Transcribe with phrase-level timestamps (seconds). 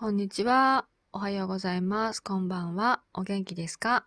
[0.00, 0.86] こんにちは。
[1.12, 2.22] おはようございます。
[2.22, 3.02] こんばんは。
[3.12, 4.06] お元気ですか？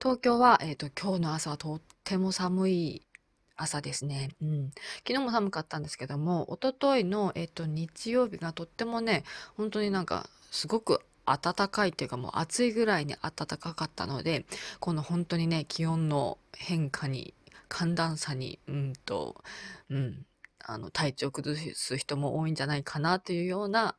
[0.00, 3.06] 東京は、えっ、と、今日の朝はとっても寒い
[3.54, 4.30] 朝ですね。
[4.40, 4.70] うん。
[5.06, 9.24] 昨日も寒かったんですけども、一昨日の、えっ、と、日曜日がとってもね、
[9.58, 14.46] 本当になんか、すごく暖かいっていうかもう暑いぐらいに暖かかったので、
[14.80, 17.34] この本当にね、気温の変化に、
[17.68, 19.44] 寒暖差に、うんと、
[19.90, 20.24] うん、
[20.60, 23.96] あの、体調崩す人も多いんじゃないかなというような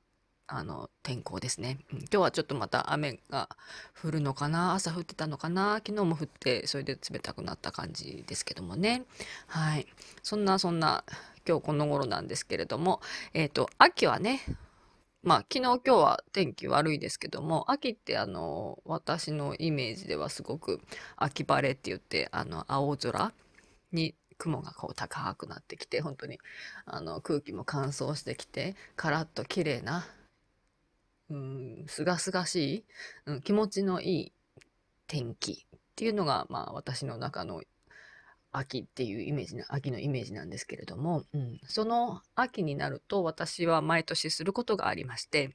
[0.48, 1.80] あの、天候ですね。
[1.92, 3.50] うん、今日はちょっとまた雨が
[4.00, 4.74] 降るのかな？
[4.74, 5.82] 朝降ってたのかな？
[5.86, 9.04] 昨日も降って、それで冷たくなった感じですけどもね。
[9.48, 9.88] はい。
[10.22, 11.04] そんなそんな、
[11.48, 13.02] 今日この頃なんですけれども、
[13.34, 14.42] えっ、と、秋はね、
[15.24, 20.82] まあ、昨日今日は天気悪いですけども、秋ってあの、私のイメージではすごく
[21.16, 23.32] 秋晴れって言って、あの、青空
[23.92, 26.38] に雲がこう高くなってきて、本当に
[26.86, 30.06] あの空気も乾燥してきて、カラッと綺麗な
[31.30, 32.86] うん、すがすがしい、
[33.26, 34.32] うん、気持ちのいい
[35.08, 37.62] 天気っていうのが、まあ私の中の
[38.52, 45.52] 秋っていうイメージな、秋のイメージなんですけれども、うん、その秋になると私は毎年することがありまして、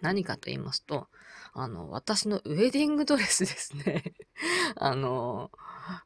[0.00, 1.08] 何かと言いますと、
[1.52, 4.14] あの、私のウェディングドレスですね。
[4.76, 5.50] あの、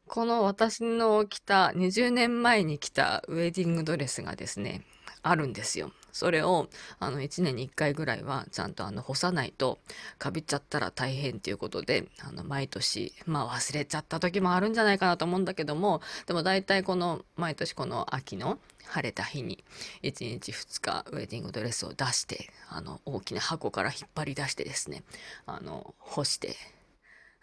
[0.07, 4.85] この私の着た、20年前に着たウェディングドレスがですね、
[5.23, 5.93] あるんですよ。
[6.15, 6.69] それを
[7.01, 9.81] あの1年に1回ぐらいはちゃんとあの干さないと
[10.17, 19.65] かびっちゃったら大変っていうことであの毎年まあ忘れちゃった時もあるんじゃないかなと思うんだけどもでも大体この毎年この秋の晴れた日に
[20.05, 25.03] 1日2日ウェディングドレスを出してあの大きな箱から引っ張り出してですね
[25.47, 26.55] あの干して、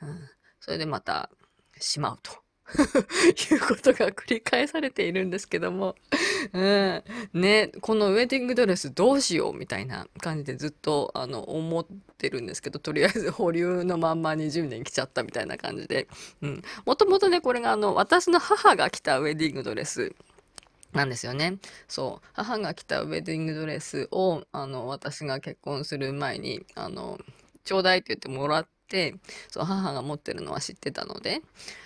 [0.01, 0.17] うん、
[0.61, 1.29] それでまた
[1.77, 2.31] しまうと。
[3.51, 5.95] いうことが繰り返されているんですけども、
[6.53, 7.03] うん、
[7.33, 11.85] ね、このウェディングドレスどうしようみたいな感じでずっとあの思っ
[12.17, 16.07] てるんですけど、とりあえず 保留のまんま20年来ちゃったみたいな感じで、
[16.85, 20.13] もともとね、これがあの私の母が着たウェディングドレス。
[20.93, 21.57] なんですよね。
[21.87, 22.27] そう。
[22.33, 27.17] 母が着たウェディングドレスを、あの、私が結婚する前に、あの、
[27.63, 29.15] ちょうだいって言ってもらって、
[29.49, 31.41] そう、母が持ってるのは知ってたので、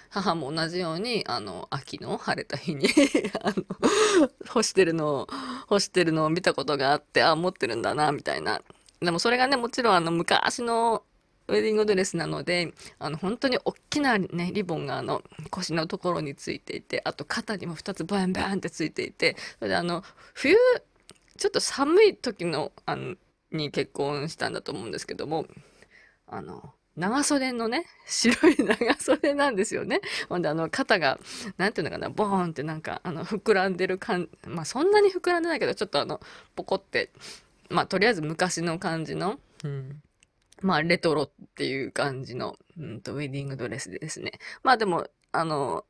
[0.10, 2.88] 母も同じように、あの、秋の晴れた日に
[3.42, 3.64] あの、
[4.50, 5.28] 干してるのを、
[5.68, 8.62] 干してるのを見たことがあって、あ、持ってるんだな、みたいな。
[9.02, 11.04] でもそれがね、もちろんあの、昔の
[11.48, 20.56] ウェディングドレスなので、あの、本当に大きなね、リボンがあの、腰のところについていて、あと肩にも2つバンバンってついていて、それであの、冬、
[21.38, 23.16] ちょっと寒い時の、あの、
[23.52, 25.46] に結婚したんだと思うんですけども、
[26.28, 30.02] あの、長袖のね、 白い長袖なんですよね。
[30.30, 31.20] ほんで、あの、肩が、
[31.58, 36.22] なんていうのかな、ボーンってなんか、あの、膨らんでる感、まあ、そんなに膨らんでないけど、ちょっとあの、
[36.56, 37.12] ポコって、
[37.70, 40.02] まあ、とりあえず昔の感じの、うん、
[40.62, 44.34] まあ、レトロっていう感じの、うんと、ウェディングドレスでですね。
[44.64, 45.86] まあ、でも、あの、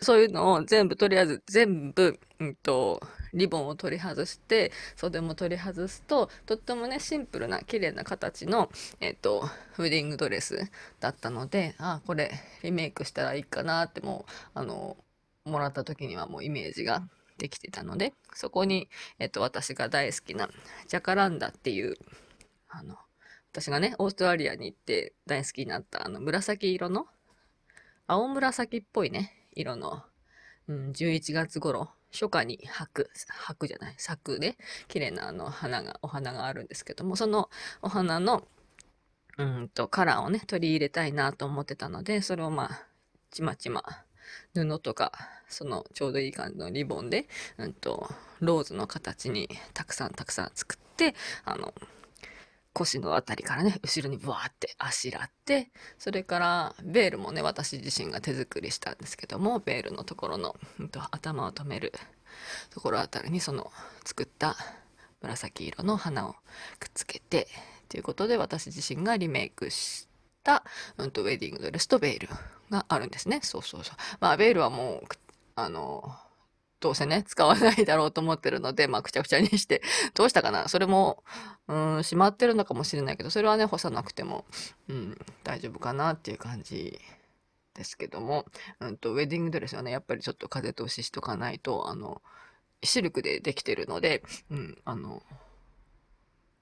[0.00, 3.00] そういうのを全部、とりあえず全部、うんと、
[3.36, 8.70] リボンを取り外して、袖も取り外すと、とってもね、シンプルな綺麗な形の、
[9.00, 9.48] えっ、と、
[9.78, 12.32] ウェディングドレスだったので、あ、これ
[12.62, 14.96] リメイクしたらいいかなってもう、あの、
[15.44, 17.08] もらった時にはもうイメージが
[17.38, 18.88] できてたので、そこに、
[19.18, 20.48] えっ、と、私が大好きな
[20.88, 21.94] ジャカランダっていう、
[22.68, 22.96] あの、
[23.52, 27.06] 私がね、オーストラリアに行って大好きになったあの紫色の、
[28.06, 30.02] 青紫っぽいね、色の、
[30.68, 34.56] うん、11月頃初夏に咲く、咲くじゃない、咲くで、
[34.88, 37.50] 綺麗なあの花が、お花があるんですけども、その
[37.82, 38.48] お花の、
[39.38, 42.86] うんと、カラーをね、取り入れたいなと思ってたので、それをまあ、
[43.30, 43.84] ちまちま、
[44.54, 45.12] 布とか、
[45.48, 47.28] そのちょうどいい感じのリボンで、
[47.58, 48.08] うんと、
[48.40, 51.74] ローズの形にたくさんたくさん作って、あの、
[52.76, 61.92] 腰のあたりからね、後ろにブワーってあしらって、それからベールもね、私自身が手作りしたんですけども、ベールのところの、うんと、頭を留める
[62.70, 63.72] ところあたりにその
[64.04, 64.56] 作った
[65.22, 66.34] 紫色の花を
[66.78, 67.48] くっつけて、
[67.88, 70.06] ということで私自身がリメイクし
[70.44, 70.62] た、
[70.98, 72.28] うんと、ウェディングドレスとベール
[72.70, 73.40] があるんですね。
[73.42, 73.96] そうそうそう。
[74.20, 75.08] まあ、ベールはもう、
[75.54, 76.14] あの、
[76.80, 79.82] どうせね、使わないだろうと思ってるので、まあ、くちゃくちゃにして、
[80.14, 80.68] どうしたかな？
[80.68, 81.24] それも、
[81.68, 84.44] うん、しまってるのかもしれないけど、それはね、干さなくても、
[84.88, 87.00] うん、大丈夫かなっていう感じ
[87.74, 88.44] ですけども、
[88.80, 92.20] うんと、ウェディングドレスはね、やっぱりちょっと風通ししとかないと、あの、
[92.82, 95.22] シルクでできてるので、うん、あの、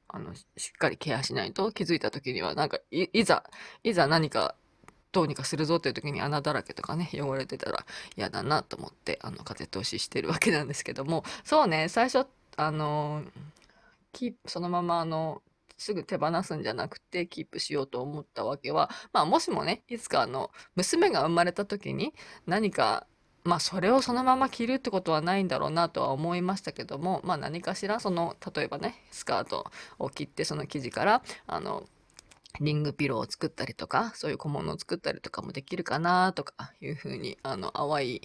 [0.09, 3.43] あの、しっかりケアしないと気づいた時には、なんかい、いざ、
[3.83, 4.55] いざ何か
[5.15, 12.27] どうにかするぞっていう時に穴だらけとかね、汚れてたら嫌だなと思って、あの、風通ししてるわけなんですけども、そうね、最初、
[12.57, 13.23] あの、
[14.47, 15.41] そのままあの、
[15.79, 22.15] すぐ手放すんじゃなくてキープしようと思ったわけは、まあもしもね、いつかあの、娘が生まれた時に
[22.47, 23.07] 何か
[23.45, 31.85] まあそれをそのまま着るってことはないんだろうなとは思いましたけども、まあ何かしらその、例えばね、スカートを切ってその生地から、あの、
[32.61, 38.21] リングピローを作ったりとか、そういう小物を作ったりとかもできるかなとかいうふうに、あの、淡い、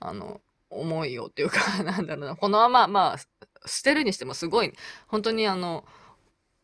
[0.00, 0.40] あの、
[0.70, 3.18] 思いをっていうか、 なんだろうな、このまま、まあ、
[3.66, 4.72] 捨てるにしてもすごい、
[5.06, 5.84] 本当にあの、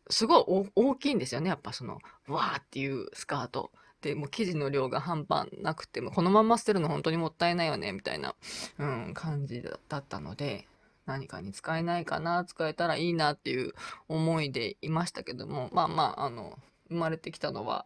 [0.09, 3.71] すごい大きいんですよね、やっぱその、わーっていうスカート。
[4.01, 8.35] で、もう生地の量が半端なくて、もこのまま捨てるの本当にもったいないよね、みたいな、
[8.77, 10.67] うん、感じだったので、
[11.05, 13.73] 何かに使えないかな、使えたらいいなっていう
[14.07, 16.59] 思いでいましたけども、まあまあ、あの、
[16.89, 17.85] 生まれてきたのは、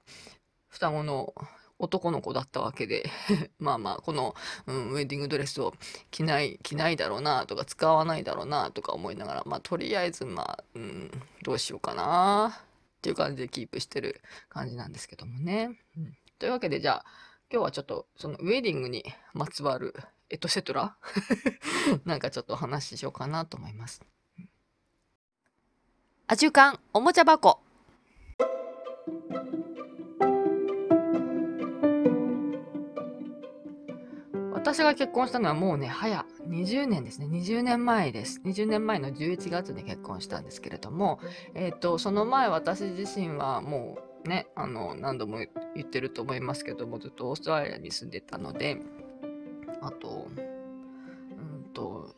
[0.68, 1.34] 双子の
[1.82, 3.10] 男の子だったわけで
[3.60, 4.36] まあまあ、この、
[4.68, 5.74] うん、ウェディングドレスを
[6.12, 11.12] 着ない、着ないだろうなとか、使わないだろうなとか思いながら、まあ、とりあえず、まあ、うん、
[11.42, 12.62] どうしようかな
[12.98, 15.80] っていう感じでキープしてる感じなんですけどもね。
[15.98, 17.06] うん、というわけで、じゃあ、
[17.52, 19.96] 今日はちょっと、そのウェディングにまつわる
[20.30, 20.96] エトセトラ？
[22.06, 24.02] なんかちょっとお話ししようかなと思います。
[26.28, 27.60] アジュおもちゃ箱
[34.54, 37.26] 私が結婚したのはもうね、早20年ですね。
[37.28, 38.42] 20年前です。
[38.46, 41.20] 20年前の11月に結婚したんですけれども、
[41.56, 45.40] えっ、ー、と、その前私自身はもうね、あの、何度も
[45.76, 48.78] 言ってると思いますけども、ずっとオーストラリアに住んでたので、
[49.82, 52.16] あと、うんと、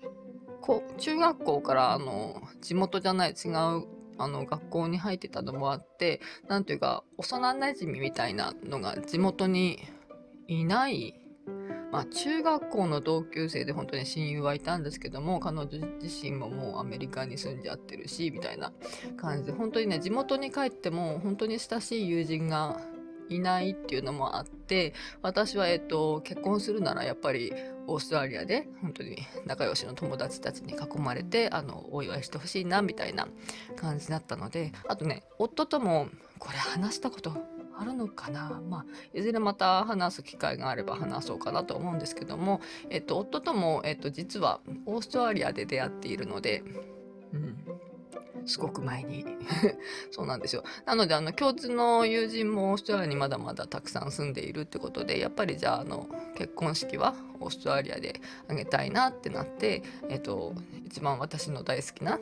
[0.61, 3.87] こ中学校からあの地元じゃない違う
[4.23, 9.79] あの学校に入ってたのもあって何ていうか幼なじみみたいなのが地元に
[10.47, 11.19] いない
[11.93, 15.67] まあ、中学校の同級生で本当に親友はいたんですけども彼女
[16.01, 18.73] 自身ももうアメリカに住んじゃってるしみたいな
[19.15, 22.81] 感じで本当にね地元に帰っても本当に親しい友人が
[23.29, 27.53] いないっていうのもあって私は、えっと、結婚するならやっぱり
[27.87, 33.27] オーストラリアで本当に仲良しの友達たちに囲まれてあのお祝いしてほしいなみたいな
[33.75, 36.07] 感じだったのであとね夫とも
[36.39, 37.35] これ話したこと
[37.75, 38.61] あるのかな？
[38.69, 38.85] まあ、
[39.17, 46.63] いずれまた話す機会があれば話そうかなと思うんですけども、えっと、夫とも、えっと、実はオーストラリアで出会っているので、
[48.45, 49.25] すごく前に
[50.11, 50.63] そうなんですよ。
[50.85, 60.53] なので、あの、共通の友人もオーストラリアにまだまだたくさん住んでいるってことで、やっぱりじゃあ、あの、結婚式はオーストラリアであげたいなってなって、えっと、
[60.85, 62.19] 一番私の大好きな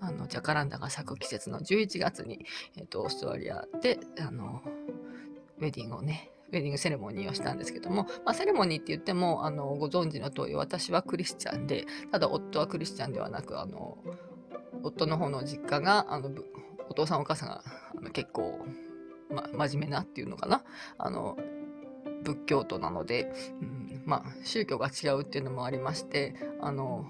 [0.00, 4.62] あのジャカランダが咲く季節の11月に、えーと、オーストラリアであの
[5.58, 13.98] ウェディングをねウェディングセレモニーをしたんですけども、まあ、セレモニーって言ってもあのご存知の通り私はクリスチャンでただ夫はクリスチャンではなくあの
[14.82, 16.30] 夫の方の実家があの
[16.88, 17.62] お父さんお母さんが
[17.96, 18.64] あの結構、
[19.30, 20.62] ま、真面目なっていうのかな。
[20.98, 21.36] あの
[22.22, 23.32] 仏教徒なので、
[23.62, 27.06] うん、まあ宗教が違うっていうのもありましてあの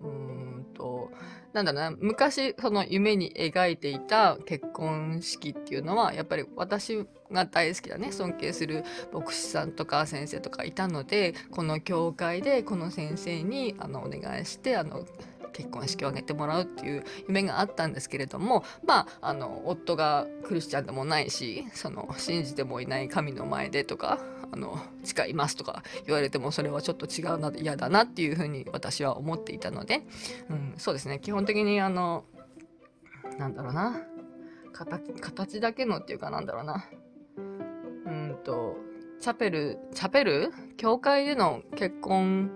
[0.00, 1.12] うんと
[1.52, 15.06] なんだろうな、昔その夢に描いていた結婚式っていうのは、やっぱり私が大好きだね、尊敬する牧師さんとか先生とかいたので、この教会でこの先生にあのお願いして、あの、
[15.52, 24.18] 結婚式を挙げてもらうっていう夢があったんですけれどもまああの夫がクリスチャンでもないしその信じてもいない神の前でとか
[24.50, 30.02] あの誓いますとか言われてもそれはちょっと違うな嫌だなっていうふうに私は思っていたので、
[30.48, 31.18] うん、そうですね。
[31.20, 32.24] 基本的にあの
[33.38, 34.00] なんだろうな。
[34.72, 36.84] 形形だけのっていうかなんだろうな。
[37.36, 38.76] うんと
[39.20, 40.52] チャペルチャペル？
[40.76, 42.50] 教会での結婚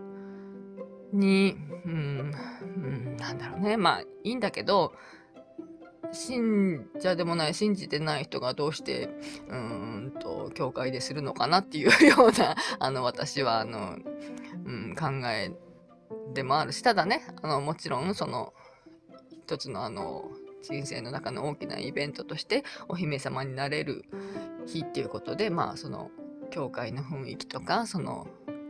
[1.12, 2.34] に、うん、
[2.76, 3.76] うん、なんだろうね。
[3.76, 4.92] まあいいんだけど
[6.12, 9.08] 信者でもない信じてない人がどうして
[9.48, 13.96] うんと教会でするのかなっていうような あの私はあの、
[14.64, 15.52] うん、考え
[16.34, 18.52] でもあるしただねあのもちろんその
[19.30, 20.30] 一つのあの
[20.62, 24.04] 人生の中の大きなイベントとしてお姫様になれる
[24.66, 26.10] 日っていうことでまあその
[26.50, 28.28] 教会の雰囲気とかその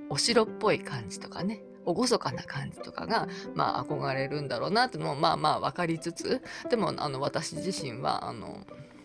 [0.08, 8.60] お城っぽい感じとかね厳かな感じとかが、まあ、憧れるんだろうなっていうのもまあまあ分かりつつでもあの私自身はあの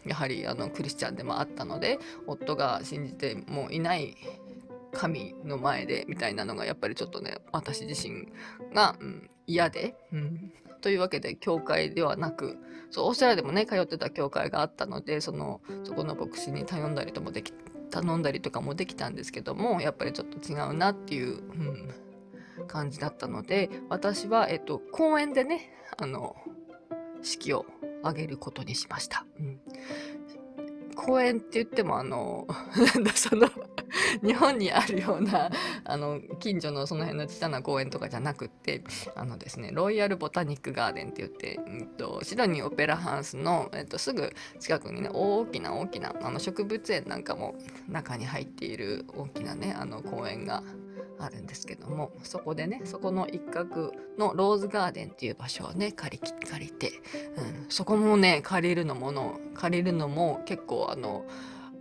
[0.05, 4.15] やはりあのクリスチャンでもあったので夫が信じてもいない
[4.93, 8.27] 神の前でみたいなのがやっぱりちょっとね私自身
[8.74, 12.57] が、うん、嫌で、うん、というわけで教会ではなく
[12.89, 17.53] そうオーストラリアでもね通ってた教会があったのでそのそこの牧師に頼んだりともでき
[17.89, 21.93] 頼んだりとかもできたんですけどもやっぱりちょっと違うなっていう、うん、
[22.68, 26.36] 感じだったので私は、えっと、公園でねあの
[27.22, 27.66] 式を
[28.04, 29.26] あげることにしました。
[29.40, 29.60] うん
[30.98, 32.48] 公園って言ってもあの
[32.96, 33.48] なんだその
[34.24, 35.50] 日本にあるような
[35.86, 38.84] あの近所のその辺の小さな公園とかじゃなくって
[39.16, 47.56] あのですねロイヤルボタニックガーデンって言って、うんと、シドニーオペラハウスの、えっと、すぐ近くにね大きな大きなあの植物園なんかも
[47.88, 50.64] 中に入っている大きなねあの公園が
[51.19, 56.91] あるんですけどもそこでねそこの一角のローズガーデンっていう場所をね借り借りて、
[57.38, 61.25] うん、そこもね借りるのもの借りるのも結構あの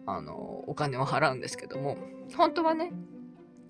[0.06, 0.34] あの
[0.66, 1.96] お金を払うんですけども
[2.36, 2.92] 本当はね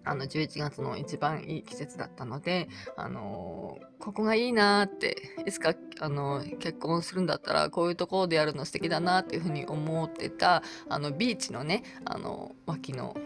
[0.06, 13.16] あの11月の一番いい季節だったので、あのー、ここがいいなーっていつか、あのー、結婚するんだったらこういうところでやるの素敵だなっていうふうに思ってたあのビーチのね、あのー、脇の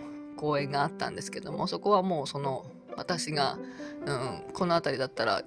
[0.41, 2.65] 公園があったんですけどもそこはもうその
[2.97, 3.59] 私が、
[4.07, 5.43] うん、この辺りだったら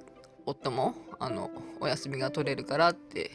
[0.45, 3.31] 夫もあのお休みが取れるからって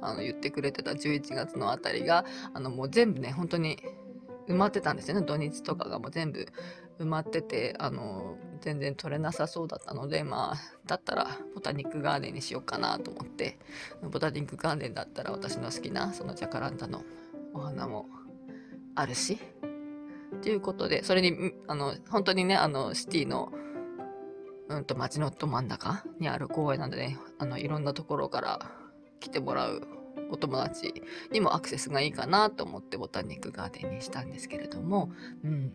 [0.00, 3.78] あの言ってくれてた11月のあたりがあのもう全部ね本当に
[4.48, 5.24] 埋まってたんですよね。
[5.24, 6.48] 土日とかがもう全部
[6.98, 13.56] 埋まっててあの全然取れなさそうだったのでまあだったらボタニックガーデンにしようかなと思って
[14.02, 17.04] ボタニックガーデンだったら私の好きなそのジャカランダの
[17.54, 18.06] お花も
[18.96, 19.38] あるし
[20.40, 23.52] ということで、それに、あの、本当にね、あの、シティの、
[24.68, 28.70] うんと、街のど真ん中にある公園なんでね、あの、いろんなところから
[29.20, 29.82] 来てもらう
[30.30, 35.10] お友達にもアクセスがいいかなと思ってボタニックガーデンにしたんですけれども、
[35.44, 35.72] うん。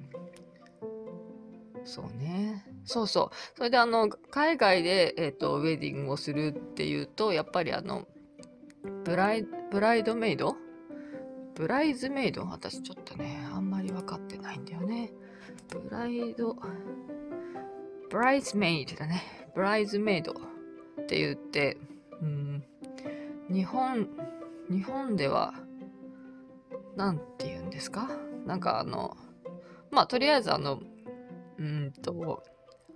[1.86, 2.66] そうね。
[2.84, 3.36] そうそう。
[3.56, 8.08] それであの、海外で、えっ、ー、と、ウェディングをするっていうと、やっぱりあの、
[9.06, 10.56] ブライブライドメイド？
[11.56, 12.46] ブライズメイド？
[12.46, 13.67] 私ちょっとね、あん
[14.88, 15.12] ね。
[15.70, 16.56] ブライド、
[18.10, 19.22] ブライズメイドだね。
[19.54, 21.78] ブライズメイドって言って、
[22.22, 22.64] うん、
[23.50, 24.08] 日本、
[24.70, 25.54] 日本では、
[26.96, 28.10] なんて言うんですか？
[28.46, 29.16] なんかあの、
[29.92, 30.80] まあ、とりあえずあの、
[31.60, 32.44] うんと、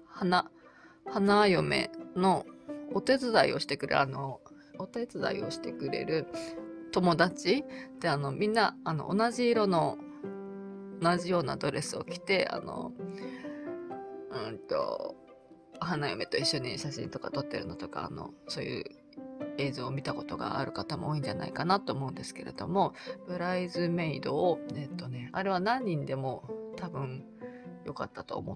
[0.08, 0.50] 花、
[1.06, 2.46] 花嫁の
[2.94, 4.40] お手伝いをしてくれる、あの、
[4.80, 6.26] お手伝いをしてくれる
[6.92, 7.64] 友達
[8.00, 9.98] であのみんなあの同じ色の
[11.02, 12.92] 同じようなドレスを着てあの
[14.48, 15.16] うんと
[15.80, 18.86] 花嫁と一緒に写真とか撮ってるのとかあのそういう
[19.58, 22.94] 映像を見たことがある方も多いんじゃないかなと思うんですけれども
[23.28, 27.26] ブライズメイドをえっとねあれは何人でも多分
[27.86, 28.56] 良かったと思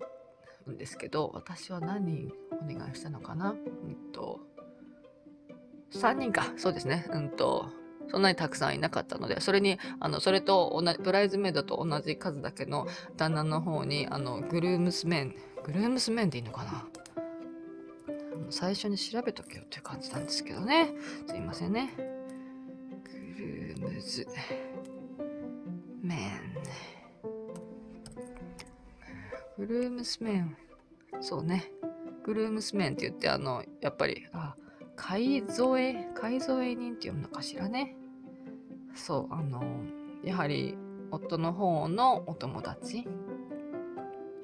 [0.67, 3.51] うんですけど私は何人お願いしたのかな？
[3.51, 4.39] うんと
[5.91, 6.53] 3人か。
[6.57, 7.07] そうですね。
[7.11, 7.69] うんと
[8.09, 16.87] そんなにたくさんいなかったので、それに、あの、それと同じ、ブライズメイドと同じ数だけの旦那の方に、あの、グルームスメン、グルームスメンでいいのかな？
[18.49, 20.93] 最初に調べとけよっていう感じなんですけどね。
[21.27, 21.89] すいませんね。
[21.97, 24.27] グルームズ
[26.03, 26.29] メン。
[29.57, 30.55] グルームスメン。
[31.21, 31.71] そうね。
[32.23, 34.55] グルームスメンって言って、あの、やっぱり、あ、
[34.95, 37.95] 買添買添人って読むのかしらね。
[38.93, 39.63] そうあの
[40.23, 40.77] やはり
[41.11, 43.07] 夫の方のお友達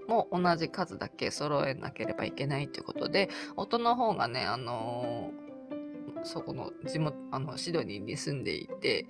[0.07, 5.31] も同じ数だけ揃えなければいけないということで夫の方がねあの
[6.23, 9.07] そこの地元あのシドニーに住んでいて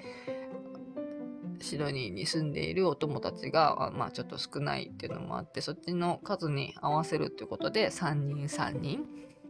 [1.59, 9.05] シドニーに住んでいるお友達が、まあ、ちょっと少ないっていうのもあってそっちの数に合わせるっていうことで3人3人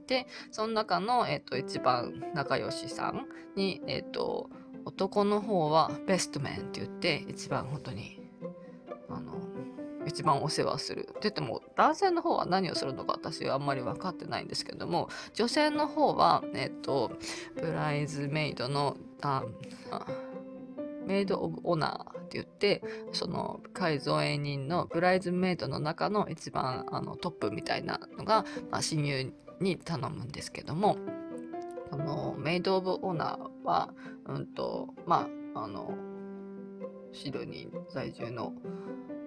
[0.07, 4.49] でその中の、えーと、一番仲良しさんに、えーと、
[4.85, 8.21] 男の方はベストメンって言って一番本当に
[9.09, 9.33] あの
[10.05, 11.01] 一番お世話する。
[11.01, 17.11] って言っても男性の方は何をするのか私はあんまり分かってないんですけども女性の方はえっ、ー、と
[17.55, 19.43] ブライズメイドのあ
[21.05, 22.81] メイド・オブ・オナーって言って
[23.11, 30.97] その改造営人のブライズメイドの中の一番あのトップみたいなのが、まあ、親友に頼むんですけども
[31.89, 33.93] このメイド・オブ・オナーは、
[34.25, 35.93] うんとまあ、あの
[37.13, 38.53] シドニー在住の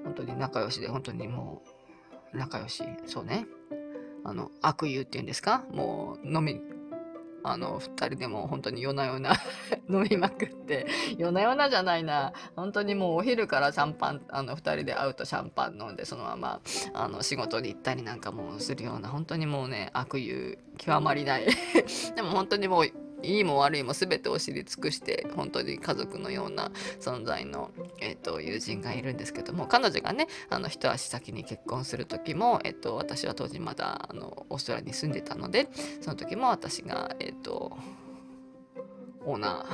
[0.05, 1.63] 本当に仲良しで本当にも
[2.33, 3.47] う仲良しそうね。
[4.27, 5.65] あの悪友っていうんですか？
[5.71, 6.59] もう飲み
[7.45, 9.35] あの、2人でも本当に夜な夜な
[9.89, 10.87] 飲みまくって、
[11.19, 16.61] 夜な夜なじゃないな、本当にもうお昼からシャンパン、あの、2人で会うとシャンパン飲んで、そのまま、
[16.95, 21.47] あの、仕事に行ったりなんかもするような、本当にもうね、悪友極まりない。
[22.17, 35.69] でも本当にもう、いいも悪いも全てを知り尽くして本当に家族のような存在の、えーと、友人がいるんですけども彼女がねあの一足先に結婚する時も、えーと、私は当時まだあのオーストラリアに住んでたので
[36.01, 37.77] その時も私が、えーと、
[39.27, 39.65] オーナー、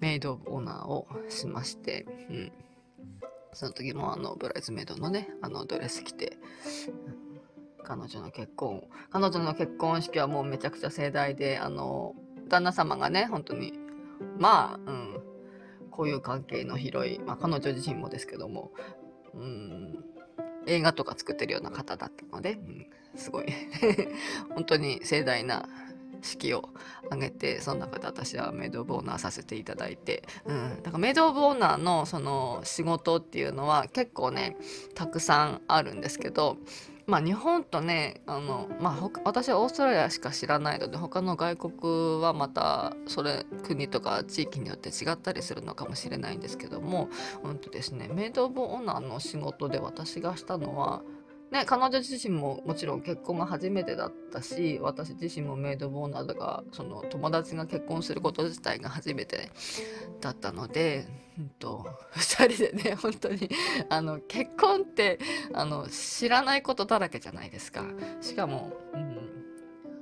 [0.00, 2.52] メイドオーナーをしまして、うん。
[3.52, 6.36] その時もあの、ブライズメイドのね、あの、ドレス着て、
[7.84, 12.14] 彼女の結婚、彼女の結婚式はもうめちゃくちゃ盛大で、あの、
[12.48, 13.72] 旦那様がね、本当に、
[14.38, 15.22] まあ、うん、
[15.90, 18.72] こういう関係の広い、まあ彼女自身もですけども、
[19.34, 20.04] うん、
[20.66, 23.46] 映画とか作ってるような方だったので、うん、すごい
[24.54, 25.68] 本当に盛大な
[26.22, 26.68] 式を
[27.06, 34.56] 挙げてその中で私はメイド・オブ・オーナーさせていただいて、うん、だからメイド・オブ・オーナーのその仕事っていうのは結構ね
[34.94, 36.58] たくさんあるんですけど
[37.10, 47.08] まあ日本とねあの、まあ、私はオーストラリアしか知らないので他の外国はまたそれ国とか地域によって違ったりするのかもしれないんですけども、
[47.42, 51.02] うんとですね、メイド・オブ・オーナーの仕事で私がしたのは
[51.50, 59.50] ね、彼女自身ももちろん結婚が初めてだったし私自身もメイドボーナーとかその友達が結婚すること自体が初めて
[60.20, 63.50] だったので、うんと、 2人でね本当に
[63.88, 65.18] あの結婚って
[65.52, 67.84] あの知らないことだらけじゃないですか。
[68.20, 69.18] しかも、うん、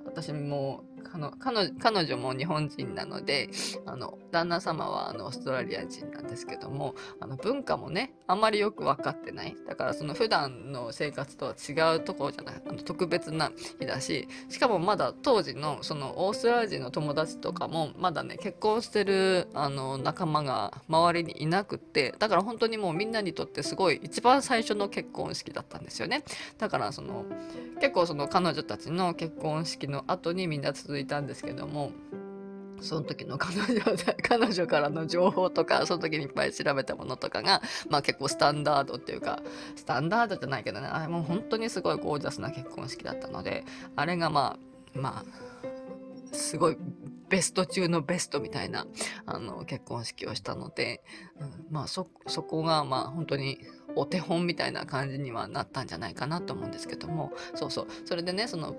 [0.04, 3.50] 私も彼彼女も日本人なので
[3.86, 9.56] あの旦那様はあのオーストラリア人なんですけどもあの文化もねあんまりよく分かってない。
[9.66, 26.24] だからその普段の生活とは違うところじゃないあの特別な日だししかもまだ当時のそのオーストラリア人の友達とかもまだね結婚してるあの仲間が周りにいなくってだから本当にもうみんなにとってすごい一番最初の結婚式だったんですよね。
[26.58, 27.24] だからその
[27.80, 31.92] 結構その彼女たちの結婚式の後にみんな続いたんですけども
[32.80, 33.82] その時の彼女
[34.26, 39.42] 彼女からの情報とかその時にいっぱい調べたものとかが、まあ、結構スタンダードっていうか
[39.76, 43.66] スタンダードじゃないけどねあれもう本当にすごいゴージャスな結婚式だったので
[43.96, 44.56] あれがま
[44.94, 46.78] あまあすごい
[47.28, 48.86] ベスト中のベストみたいな
[49.26, 51.04] あの結婚式をしたので、
[51.38, 53.58] うん、まあそこがまあ本当に
[53.94, 57.86] お手本みたいな感じにはなったんじゃないかなと思うんですけどもそうそう。
[58.06, 58.74] それでねその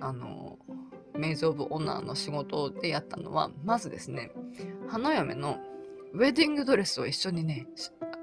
[0.00, 0.58] あの
[1.18, 4.30] メイズ・オブ・オナーの仕事でやったのはまずですね
[4.88, 5.58] 花嫁の
[6.12, 7.66] ウェディングドレスを一緒にね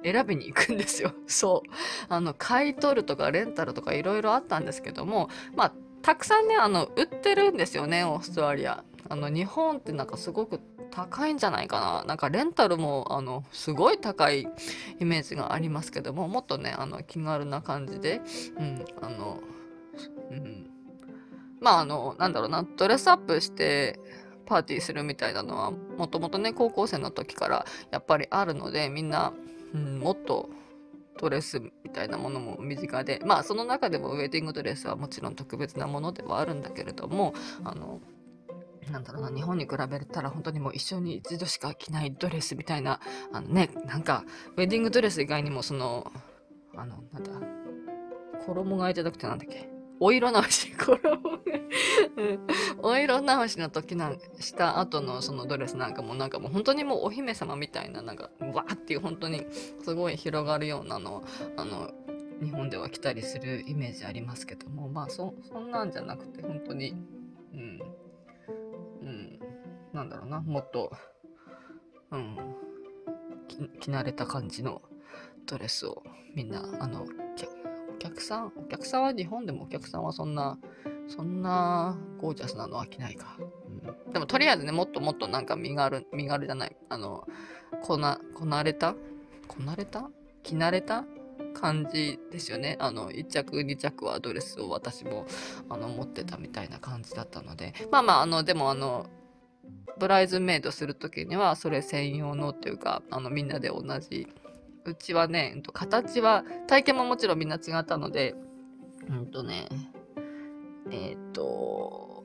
[0.03, 1.13] 選びに行くんですよ。
[1.25, 1.69] そう。
[2.09, 8.83] あの、買い取るとかレンタルとかいろいろあったんですけども、まあ、たくさんね、あの、売ってるんですよね、オーストラリア。
[9.09, 10.59] あの、日本ってなんかすごく
[10.91, 12.03] 高いんじゃないかな。
[12.05, 14.47] なんかレンタルも、あの、すごい高い
[14.99, 18.21] イメージがありますけども、もっとね、あの、気軽な感じで、
[18.59, 19.39] うん、あの、
[20.29, 20.69] うん、
[21.65, 23.99] まああの、なんだろうな、ドレスアップして
[24.45, 29.33] パーティーするみたいなのは、もともとね、高校生の時からやっぱりあるので、みんな、
[29.73, 30.47] うん、もっと
[31.19, 37.99] ドレスみたいなものも身近で、まあその中でもウェディングドレスはもちろん特別なものではあるんだけれども、あの、
[38.91, 42.99] なんだろうな、日本に比べたら本当にもう一生に一度しか着ないドレスみたいな、
[43.33, 44.23] あのね、なんか、
[44.55, 46.11] ウェディングドレス以外にもその、
[46.75, 47.31] あの、なんだ、
[48.45, 50.99] 衣替えじゃなくてなんだっけ、お色直し、衣
[52.81, 59.45] お色直しの時なんした後のそのドレスなんかもなんかもう本当にもうお姫様みたいななんかわーっていう本当に
[59.83, 61.23] すごい広がるようなの
[61.57, 61.91] あの
[62.41, 66.95] 日本では着たりするイメージありますけどもまあそそんなんじゃなくて本当に
[67.53, 67.81] うん
[69.01, 69.39] うん
[69.93, 70.91] なんだろうなもっと
[72.11, 72.37] うん
[73.79, 74.81] 着慣れた感じの
[75.45, 76.03] ドレスを
[76.33, 77.05] みんなあの
[78.09, 80.57] 客さん、お客さんは日本でもお客さんはそんな、
[81.07, 83.37] そんなゴージャスなのは着ないか。
[83.39, 87.27] うん、でもとりあえずね、もっともっとなんか身軽、身軽じゃない、あの、
[87.81, 88.95] こな、こなれた？
[89.47, 90.09] こなれた？
[90.43, 91.05] 着慣れた？
[91.53, 92.77] 感じですよね。
[92.79, 95.25] あの、1着、2着はドレスを私も、
[95.69, 99.07] あの、持ってたみたいな感じだったので、まあまあ、あの、でもあの、
[99.97, 104.27] ブライズメイドする時にはそれ専用のっていうかあのみんなで同じ
[104.85, 108.35] うちはね、形は、体験ももちろんみんな違ったので、
[109.09, 109.67] うんとね、
[110.91, 112.23] えっ、ー、と、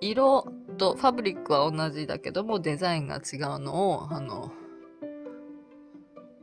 [0.00, 0.46] 色
[0.78, 4.52] とファブリックは同じだけどもデザインが違うのを、あの、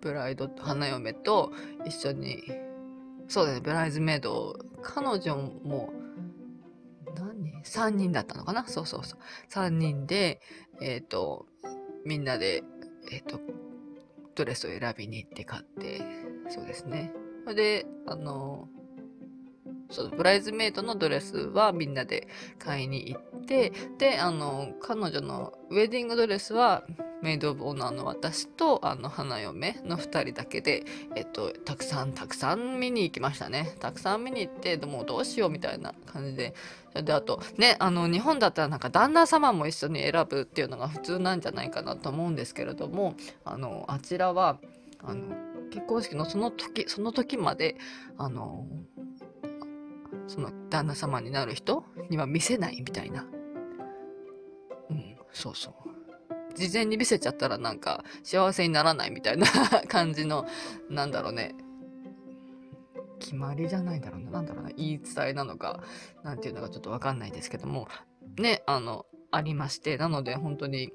[0.02, 1.52] ブライド、花嫁と
[1.86, 2.44] 一緒に、
[3.28, 5.92] そうだね、ブライズメイド、彼女も、
[7.16, 8.66] 何人 ?3 人だったのかな？
[8.68, 9.20] そうそうそう。
[9.52, 10.40] 3人で、
[10.80, 11.48] えっ、ー、と、
[12.06, 12.64] みんなで、
[13.12, 13.40] えっ、ー、と、
[14.40, 16.02] ドレスを選びに行って買って、
[16.48, 17.12] そうですね。
[17.44, 18.70] それで、あの、
[19.90, 26.84] そうブライズメイドのドレスはみんなで買いに行ってであの彼女のウェディングドレスは
[27.22, 33.76] メイドオブオナーの私とあの花嫁の2人だけで、えっと、たくさんたくさん見に行きましたね。
[33.80, 36.54] たくさん見に行ってでもどうしようみたいな感じで。
[37.04, 44.60] であとねあの日本だったらなんか旦那様も一緒に選ぶっていうのが普通なんじゃないかなと思うんですけれどもあのあちらは
[45.04, 45.36] あの
[45.70, 47.78] 結婚式のその時その時まで
[48.18, 48.66] あの
[50.30, 53.26] その旦那様になる人には見せないみたいな。
[54.92, 55.74] うんそうそう。
[56.56, 59.48] 事前に見せちゃったらなんか幸せにならないみたいな
[59.90, 60.46] 感じの
[60.88, 61.56] なんだろうね。
[63.20, 64.30] 決まりじゃないだろうな。
[64.30, 64.70] なんだろうな。
[64.70, 65.82] 言い伝えなのか
[66.24, 67.88] なんていうのかちょっとわかんないですけども。
[68.38, 69.98] ねあのありまして。
[69.98, 70.94] なので本当に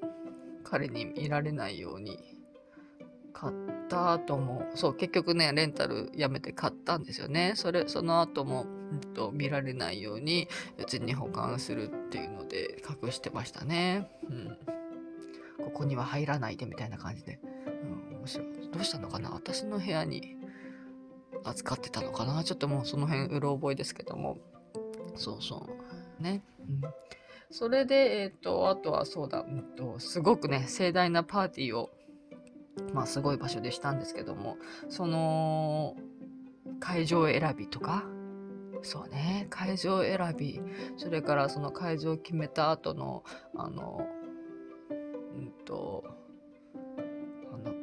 [0.63, 2.17] 彼に見られないように
[3.33, 3.53] 買っ
[3.89, 7.53] た後もそう結局ねレンタルやめて買ったんですよね。
[7.55, 14.09] それその後も、うんと、見られないようにうちに保管するっていうので隠してましたね。
[14.29, 14.57] うん。
[15.65, 17.39] ここには入らないでみたいな感じで、
[18.11, 18.47] うん、面白い。
[18.73, 19.31] どうしたのかな？
[19.31, 20.35] 私の部屋に
[21.43, 22.43] 扱ってたのかな？
[22.43, 24.37] ちょっともうその辺うろ覚えですけども。
[25.15, 25.65] そうそ
[26.19, 26.23] う。
[26.23, 26.81] ね、うん、
[27.51, 31.89] それでえっ、ー、とあとはそうだ、うんと、すごくね盛大なパーティーを
[32.93, 34.57] まあすごい場所でしたんですけども
[34.89, 35.95] その
[36.79, 38.05] 会場選びとか？
[38.81, 40.61] そうね会場選び。
[40.97, 43.23] それからその会場を決めた後の
[43.55, 44.05] あの
[45.35, 46.03] うんと
[47.53, 47.73] あの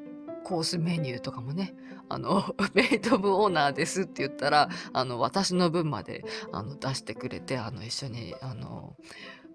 [0.44, 1.74] コースメニューとかもね
[2.09, 8.96] あの メイド・オブ・オーナーですって言ったらあの私の分まであの出してくれてあの一緒にあの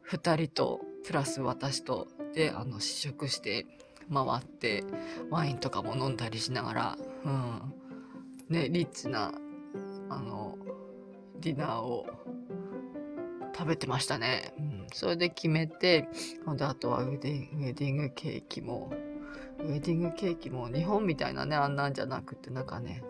[0.10, 3.66] 2人とプラス私とであの試食して
[4.14, 4.84] 回って
[5.30, 7.74] ワインとかも飲んだりしながら、うん
[8.50, 9.34] ね、リッチな
[10.10, 10.58] あの
[11.40, 12.08] ディナーを
[13.56, 14.54] 食べてましたね。
[14.58, 16.08] うん、それで決めて、
[16.46, 18.94] ほんであとはウェディングケーキも、
[19.60, 23.04] ウェディングケーキも日本みたいなね、あんなんじゃなくて、なんかね、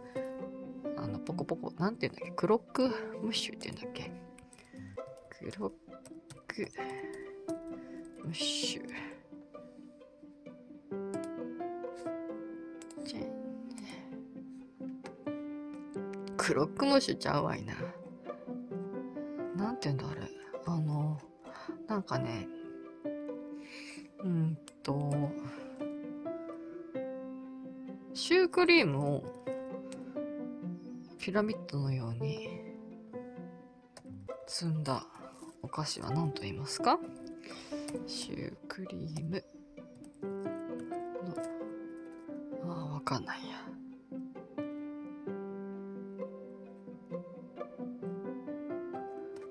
[0.97, 2.87] あの、ポコポコ、なんて言うんだっけ、クロック
[3.21, 4.09] ムッシュって言うんだっけ？
[5.51, 5.71] クロッ
[6.47, 6.71] ク
[8.23, 9.16] ムッシュ。
[16.47, 17.73] クロックムッシュちゃうわいな。
[19.57, 20.21] なんて言うんだあれ。
[20.65, 21.19] あの、
[21.89, 22.47] なんかね、
[24.23, 25.11] うんと、
[28.13, 29.23] シュークリームを
[31.19, 32.47] ピラミッドのように
[34.47, 35.05] 積んだ
[35.61, 36.97] お菓子は何と言いますか？
[38.07, 39.43] シュークリーム
[42.63, 43.57] の、ああ、わかんないや。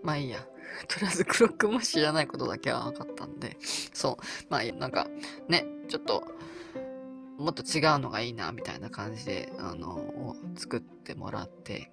[0.07, 0.39] まあいいや。
[0.89, 3.57] とりあえずクロックも知らないことだけは分かったんで、
[3.93, 4.25] そう。
[4.49, 5.09] まあなんか、
[5.49, 6.25] ね、ちょっと、
[7.39, 11.91] もっと違うのがいいな、みたいな感じで、あの、作ってもらって、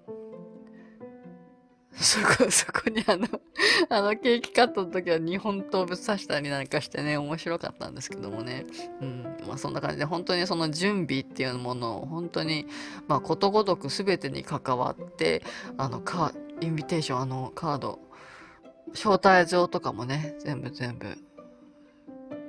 [1.95, 3.27] そこ、そこにあの、
[3.89, 8.65] あのケーキカットの時は日本刀ぶっ刺したりなんかしてね、面白かったんですけどもね。
[9.01, 9.23] うん。
[9.47, 12.65] まあそんな感じで、本当にその準備っていうものを本当に、
[13.07, 15.43] まあことごとく全てに関わって、
[15.77, 17.99] あの、か、インビテーション、あの、カード、
[18.93, 21.17] 招待状とかもね、全部全部。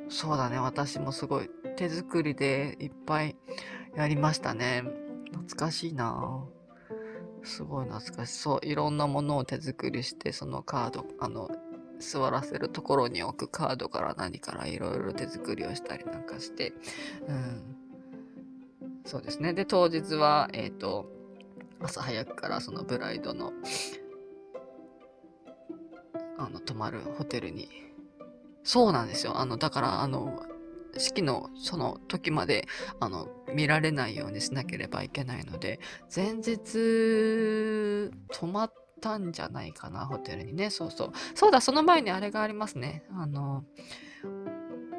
[0.08, 3.36] そうだね、私もすごい手作りでいっぱい
[3.96, 4.84] やりましたね。
[5.32, 6.44] 懐かしいな
[7.42, 8.66] すごい懐かしそう。
[8.66, 11.50] いろんなものを手作りして、そのカード、あの、
[11.98, 16.72] 座らせるところに置くカードから何からいろいろ手作りをしたりなんかして、
[17.26, 17.76] うん。
[19.04, 19.52] そうですね。
[19.52, 21.06] で、当日は、えっ、ー、と、
[21.80, 23.52] 朝早くからそのブライドの
[26.38, 27.68] あの、泊まるホテルに。
[28.62, 29.38] そうなんですよ。
[29.38, 30.42] あの、だから、あの、
[30.96, 32.66] 式のその時まで、
[33.00, 35.80] あの、見られないようにしなければいけないので、
[36.14, 40.70] 前日、泊まったんじゃないかな、ホテルにね。
[40.70, 41.12] そうそう。
[41.34, 43.04] そうだ、その前にあれがありますね。
[43.10, 43.64] あの、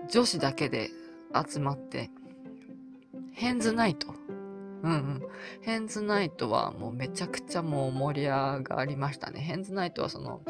[0.09, 0.89] 女子だけで
[1.33, 2.09] 集まって、
[3.33, 4.13] ヘンズナイト。
[4.85, 5.21] うんうん。
[5.61, 9.39] ヘンズナイトはもうめちゃくちゃもう盛り上がりましたね。
[9.41, 10.41] ヘンズナイトはその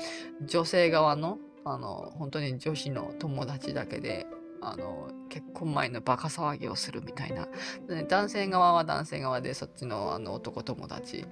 [0.45, 4.27] 女性側のあの本当に女子の友達だけで
[4.61, 7.47] あの結婚前のバカ騒ぎをするみたいな。
[7.87, 11.25] で男性側は男性側でそっちのあの男友達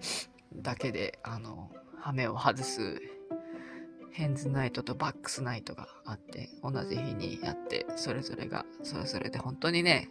[0.56, 3.02] だけであの羽目を外す
[4.13, 10.10] ヘンズナイトとバックスナイトがあって、同じ日にやって、それぞれが、それぞれで本当にね、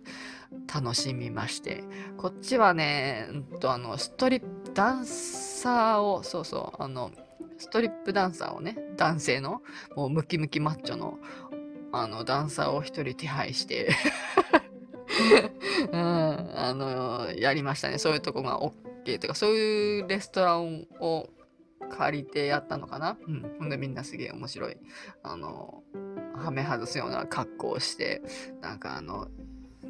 [0.73, 1.85] 楽しみまして、
[2.17, 7.13] こっちはね、んと、あの、ストリップ、ダンサーを、そうそう、あの、
[7.59, 9.63] ストリップダンサーをね、男性の、
[9.95, 11.19] もうムキムキマッチョの、
[11.93, 13.91] あの、ダンサーを一人手配して
[15.93, 17.99] うん、あの、やりましたね。
[17.99, 21.29] そういうとこが OK とか、そういうレストランを
[21.97, 23.19] 借りてやったのかな？
[23.27, 23.57] うん。
[23.59, 24.77] ほんでみんなすげえ面白い。
[25.23, 25.83] あの、
[26.35, 28.23] はめ外すような格好をして、
[28.61, 29.29] なんかあの、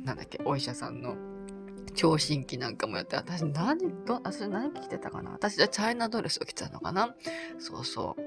[0.05, 1.17] なんだっけ、お医者さんの
[1.95, 5.31] 聴診器なんかもやって、私何、ど、私何着てたかな？
[5.33, 7.15] 私じゃチャイナドレスを着てたのかな？
[7.59, 8.23] そうそう。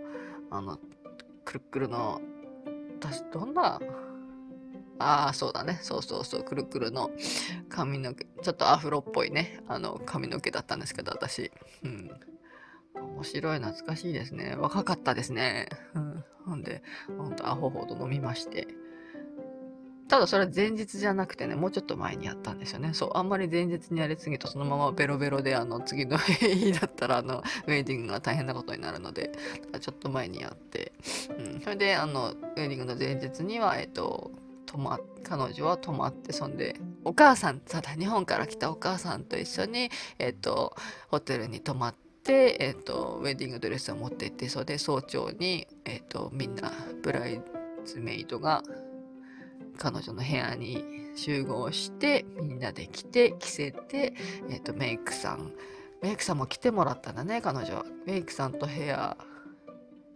[0.52, 0.80] あの、
[1.44, 2.22] くるくるの、
[3.00, 3.80] 私どんな、
[4.98, 5.80] ああ、そうだね。
[5.82, 6.44] そうそうそう。
[6.44, 7.12] くるくるの
[7.68, 11.52] 髪の毛、ちょっとアフロっぽいね、あの、髪の毛だったんですけど、私。
[11.84, 12.10] うん。
[13.02, 14.56] 面白い、懐かしいですね。
[14.58, 15.68] 若かったですね。
[15.94, 16.24] うん。
[16.46, 16.84] ほんで、
[17.18, 18.68] ほんとアホほど飲みまして。
[20.08, 22.94] ただそれは前日じゃなくてね、もうちょっと前にやったんですよね。
[22.94, 29.40] そう、あんまり前日にやりすぎるとそのままベロベロで、あの、次の日だったら、あの、ウェディングが大変なことになるので、だか
[29.74, 30.94] らちょっと前にやって、
[31.40, 31.62] うん。
[31.62, 34.32] それで、あの、ウェディングの前日には、えっと、
[34.68, 40.76] 泊ま、彼女は泊まって、そんで、お母さん、ただ日本から来たお母さんと一緒に、えっと、
[41.10, 46.72] ホテルに泊まって、えっと、ウェディングドレスを持って行って、それで早朝に、えっと、みんな、
[47.04, 47.42] ブライ
[47.86, 48.64] ズメイドが、
[49.78, 50.84] 彼女の部屋に
[51.16, 54.14] 集合して、みんなで来て、着せて、
[54.50, 55.54] え、ー、と、メイクさん、
[56.02, 57.86] メイクさんも来てもらったんだね、彼女は。
[58.06, 59.18] メイクさんとヘア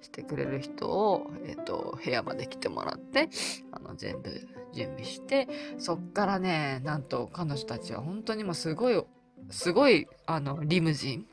[0.01, 3.29] してくれる人を、え、ー、と、部屋まで来てもらって、
[3.71, 4.29] あの、全部
[4.73, 9.03] 準備して、そっからね、なんと彼女たちは本当にもうすごい、
[9.49, 11.27] すごい、あの、リムジン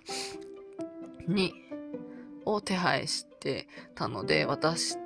[1.29, 1.53] に、
[2.45, 4.97] を手配してたので、私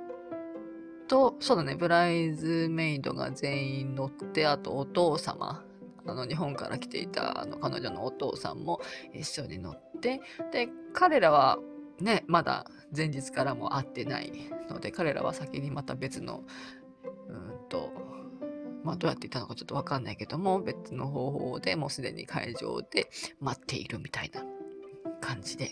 [1.07, 5.65] と、そうだね、ブライズメイドが全員乗って、あとお父様、
[6.05, 8.79] あの日本から来ていたあの彼女のお父さんも
[9.13, 11.59] 一緒に乗って、で、彼らは
[11.99, 14.31] ね、まだ前日からも会ってない
[14.69, 16.43] ので、彼らは先にまた別の、
[17.27, 17.91] うんと、
[18.83, 24.43] まあどうやって行ったのかちょっとわかんないけども、別の方法でもうすでに会場で待っているみたいな
[25.19, 25.71] 感じで。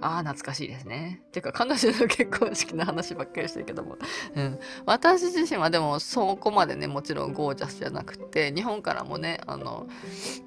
[0.00, 1.22] ああ、懐かしいですね。
[1.32, 3.96] てか、彼女の結婚式の話ばっかりしてるけども。
[4.34, 4.58] うん。
[4.84, 9.86] 私自身はでも、そこまでね、もちろんゴージャスじゃなくて、日本からもね、あの、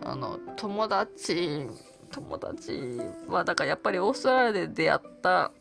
[0.03, 1.67] あの、友達、
[2.11, 5.51] 友達は、だからやっぱりオーストラリアで出会った、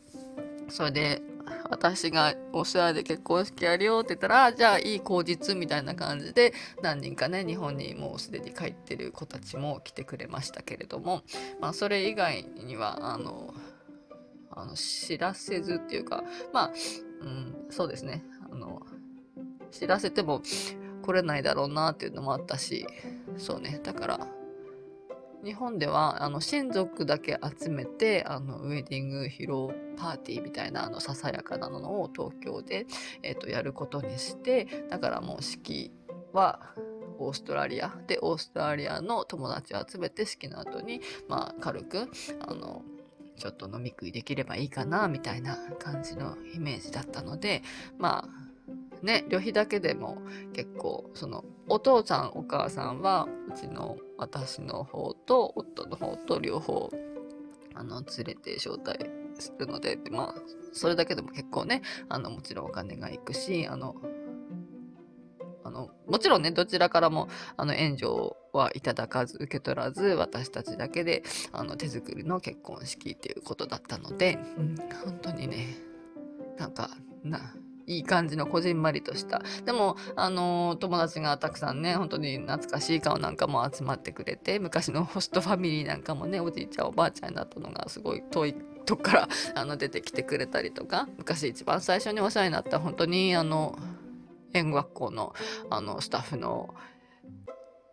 [0.69, 1.21] それで、
[1.69, 11.23] 私がオーストラリアで結婚式やるよって言ったら、じゃあいい口実みたいな感じで、何人かね、日本にもうすでに帰ってる子たちも来てくれましたけれども、
[11.59, 13.53] まあそれ以外には、あの、
[14.51, 16.71] あの知らせずっていうか、まあ、
[17.21, 18.23] うん、そうですね。
[18.51, 18.81] あの、
[19.71, 20.41] 知らせても
[21.03, 22.85] 来れないだろうなっていうのもあったし、
[23.37, 23.79] そうね。
[23.83, 24.27] だから、
[25.43, 32.85] 日本ではあの親族だけ集めてあのウェディング披露パーティーみたいなあのささやかなのを東京で、
[33.23, 35.91] えーと、やることにしてだからもう式
[36.33, 36.59] は
[37.17, 42.09] オーストラリアでオーストラリアの友達を集めて式の後にまあ軽く
[42.47, 42.81] あの
[43.37, 47.63] ちょっと飲み食いできればいいかなみたいな感じのイメージだったので
[47.97, 48.49] まあ
[49.03, 50.17] ね、旅費だけでも
[50.53, 56.89] 結構、その、お父さんお母さんは、うちの私の方と夫の方と両方、
[57.73, 58.99] あの、連れて招待
[59.39, 60.41] するので、でまあ、
[60.73, 63.95] それだけでも結構ね、あの、もちろんお金がいくし、あの、
[65.63, 75.77] あの、もちろんね、どちらからも、あの、援助はいただかず、受け取らず、私たちだけで、あの、手作りの結婚式っていうことだったので、うん、本当にね、
[76.57, 76.89] なんか、
[77.23, 77.53] な、
[77.89, 79.41] いい感じのこじんまりとした。
[79.65, 93.75] でも、あの、友達がたくさんね、本当に懐かしい顔なんかも集まってくれて、昔のホストファミリーなんかもね、おじいちゃんおばあちゃんになったのがすごい遠いとこからあの出てきてくれたりとか、昔一番最初にお世話になった本当にあの、
[94.53, 95.33] 演学校の
[95.71, 96.75] あのスタッフの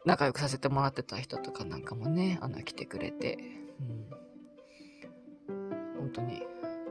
[0.04, 3.38] 仲良くさせてもらってた人とかなんかもね、あの来てくれて、
[5.48, 6.42] うん、本当に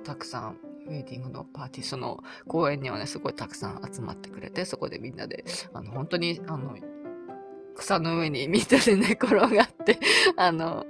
[0.03, 5.43] たくさんウェディングのパーティー、その公園にはね、すごいたくさん集まってくれて、そこでみんなで、
[5.73, 6.75] あの、本当に、あの、
[7.75, 9.99] 草の上にみんなで寝転がって
[10.37, 10.85] あの、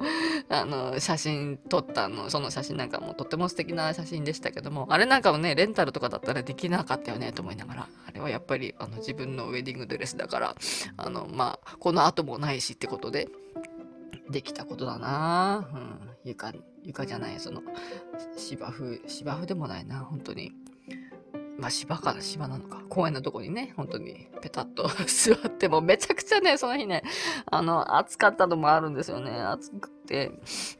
[0.49, 10.55] あの、写真撮ったの、その写真なんかもとっても素敵な写真でしたけども、あれなんかもね、レンタルとかだったらできなかったよね、と思いながら、あれはやっぱり、あの、自分のウェディングドレスだから、
[10.97, 13.27] あの、まあ、この後もないしってことで、
[14.29, 16.51] できたことだなうん、床、
[16.83, 17.61] 床じゃない、その、
[18.35, 20.51] 芝生、芝生でもないな、本当に。
[21.57, 22.81] まあ芝かな、芝なのか。
[22.89, 27.03] 公園のとこにね、本当にペタッと 座っても、めちゃくちゃね、その日ね、
[27.45, 29.31] あの、暑かったのもあるんですよね。
[29.31, 30.31] 暑くて、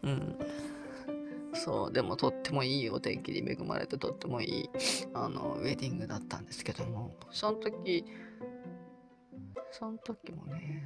[0.03, 0.37] うん。
[1.53, 4.69] そう、でもとってもいいお天気に恵まれてとってもいい、
[5.13, 8.03] あの、ウェディングだったんですけども、その時、
[9.71, 10.83] その時もね、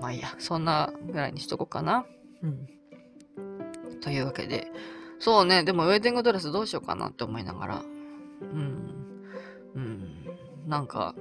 [0.00, 2.06] まあいいや、そんなぐらいにしとこうかな。
[2.42, 2.81] うん。
[4.02, 4.66] というわけで、
[5.18, 7.82] そうね、でもウェディングドレスどうしようかなって思いながら、
[8.40, 9.06] うん、
[9.74, 10.26] うん、
[10.66, 11.14] なんか、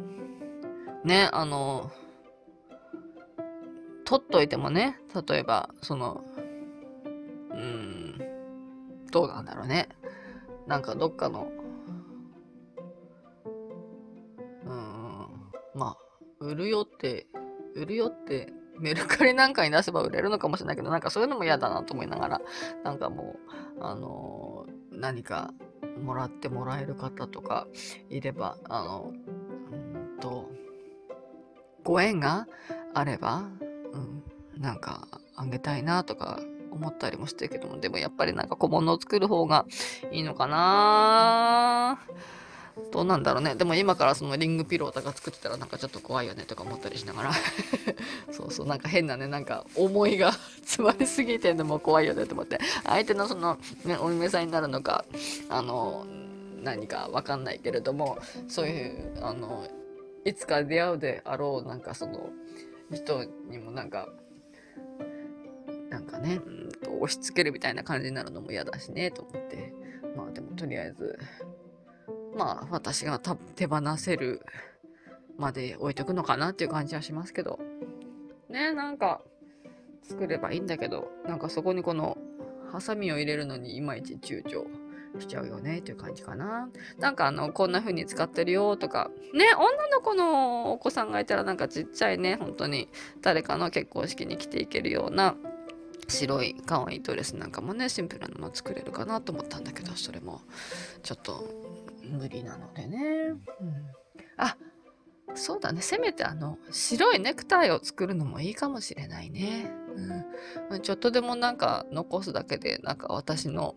[1.05, 1.91] ね、あの、
[4.05, 6.23] 取っといてもね、例えば、その、
[7.51, 8.17] うん、
[9.11, 9.87] どうなんだろうね。
[10.67, 11.51] なんかどっかの、
[14.65, 15.97] うん、まあ、
[16.39, 17.27] 売るよって、
[17.75, 22.41] 売るよってメルカリなんかに出せば売れるのかもしれないけど、なんかそういうのも嫌だなと思いながら、
[22.83, 23.35] なんかも
[23.79, 25.53] う、あのー、何か
[26.03, 27.67] もらってもらえる方とか
[28.09, 29.11] いれば、あの、
[29.71, 30.49] うんと、
[31.83, 32.47] ご縁が
[32.93, 33.43] あれば、
[33.93, 34.23] うん、
[34.61, 36.39] なんかあげたいなとか
[36.71, 39.65] 思ったりもしてるけども、でもやっぱりなんか小物を作る方が
[40.11, 41.99] いいのかな
[42.91, 43.55] どうなんだろうね。
[43.55, 47.31] でも今からそのリングピローとか作ってたらなんかちょっと怖いよねとか思ったりしながら
[48.31, 50.31] そうそう、なんか変なね、なんか思いが
[50.61, 55.05] 詰まりすぎてんのも怖いよねと思って、相手のその、ね、お嫁さんになるのか、
[55.49, 56.05] あの、
[56.63, 59.67] 何かわかんないけれども、そういう、あの、
[60.25, 62.29] いつか出会うであろう、なんかその、
[62.91, 64.09] 人にもなんか、
[65.89, 69.73] なんかね、うんと押し付けるみたいな感じになるのも嫌だしね、と思って。
[70.15, 71.17] まあでもとりあえず、
[72.35, 73.19] まあ私が
[73.55, 74.41] 手放せる
[75.37, 77.59] まで置いとくのかなっていう感じはしますけど。
[78.49, 79.21] ね、なんか
[80.03, 82.17] 作ればいいんだけど、なんかそこにこの
[82.71, 84.65] ハサミを入れるのにいまいち躊躇
[85.19, 86.69] しちゃうよねっていう感じかな。
[86.99, 92.89] なんかあの、こんな風に使ってるよとか、ね、女の子のお子さんがいたらなんかちっちゃいね、本当に
[93.21, 95.35] 誰かの結婚式に着ていけるような
[96.07, 100.41] 白い可愛いドレスなんかもね、シンプルなの作れるかなと思ったんだけど、それも
[101.03, 101.45] ちょっと
[102.03, 102.99] 無理なのでね。
[103.29, 103.39] うん、
[104.37, 104.57] あ、
[105.35, 105.81] そうだね。
[105.81, 109.71] せめてあの、白いネクタイを作るのもいいかもしれないね。
[110.69, 113.75] うん、ちょっとでもなんか残すだけで、なんか私の、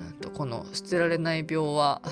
[0.00, 2.02] うんと、この捨てられない病は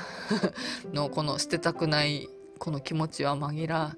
[0.92, 3.96] のこの捨てたくないこの気持ちは紛ら、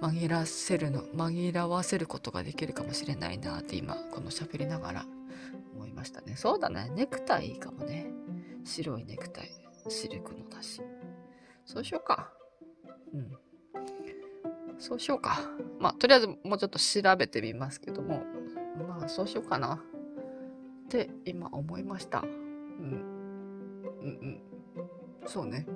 [0.00, 5.06] 紛らせるの、紛らわせることができるかもしれないなって今、この喋りながら
[5.74, 6.34] 思いましたね。
[6.36, 6.90] そうだね。
[6.94, 8.10] ネクタイいいかもね。
[8.64, 9.50] 白いネクタイ。
[9.88, 10.80] シルクのだし。
[11.66, 12.32] そうしようか。
[13.12, 13.36] うん。
[14.78, 15.40] そうしようか。
[15.78, 18.24] まあ、とりあえずもうちょっと調べてみますけども、
[18.88, 19.74] まあ、そうしようかな。
[19.74, 22.20] って今思いました。
[22.20, 22.30] うん。
[24.00, 24.40] うんうん。
[25.26, 25.66] そうね。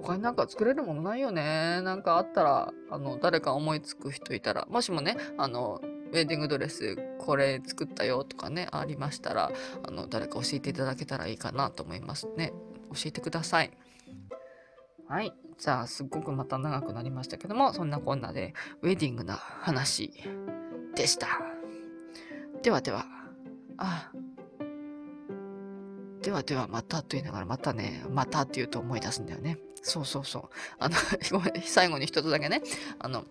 [0.00, 1.80] 他になんか作れるものないよね。
[1.82, 5.80] なんかあったら、あの、誰か思いつく人いたら、もしもね、あの、
[6.12, 12.52] ウェディングドレスこれ作ったよとかね、ありましたら、あの、誰か教えていただけたらいいかなと思いますね。
[12.92, 13.70] 教えてください。
[15.12, 15.34] はい。
[15.58, 20.10] じゃあ、すっごくまた長くなりましたけども、そんなこんなで、ウェディングな話
[20.94, 21.28] でした。
[22.62, 23.04] ではでは、
[23.76, 24.10] あ、
[26.22, 29.58] ではではまたと言いながら、またね、またって言うと思い出すんだよね。
[29.82, 30.42] そうそうそう。
[30.78, 30.96] あの、
[31.62, 32.62] 最後に一つだけね、
[32.98, 33.26] あの、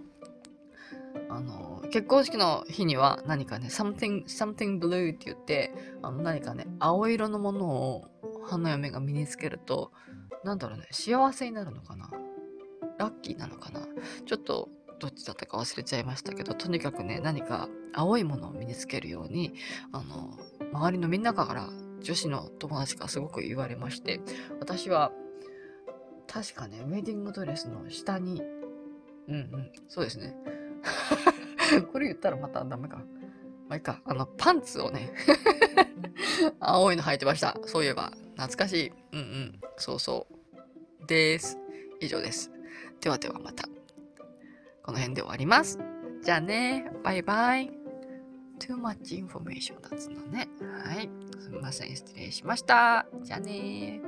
[1.32, 8.06] あの、結婚式の日には何かね、something, something blue って言って、あの何かね、青色のものを
[8.46, 9.92] 花嫁が身につけると、
[10.44, 12.10] なんだろうね、幸せになるのかな？
[12.98, 13.82] ラッキーなのかな？
[14.26, 19.54] ちょっとどっちだったか忘れちゃいましたけど、とにかくね、何か青いものを身につけるように、
[19.92, 20.38] あの、
[20.72, 21.70] 周りのみんなから
[22.02, 24.22] 女子の友達からすごく言われまして、
[24.60, 25.12] 私は、
[26.28, 28.42] 確かね、ウェディングドレスの下に、
[29.28, 30.36] うんうん、そうですね。
[31.92, 33.02] これ言ったらまたダメか。
[33.72, 34.02] まあいいか。
[34.04, 35.14] あの、パンツをね
[36.60, 37.58] 青いの履いてました。
[37.66, 38.12] そういえば。
[38.36, 38.92] 懐かしい。
[39.14, 39.62] うんうん。
[39.78, 41.08] そうそう。
[41.08, 41.58] です。
[42.02, 42.52] 以上です。
[43.00, 43.64] ではではまた。
[44.84, 45.80] この辺で終わります。
[46.22, 46.92] じゃあね。
[47.02, 47.72] バイバイ。
[48.60, 50.50] too much information だっつのね。
[50.84, 51.10] はい。
[51.40, 51.96] すみません。
[51.96, 53.08] 失礼しました。
[53.24, 54.02] じゃあね